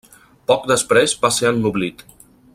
[0.51, 2.05] Poc després va ser ennoblit.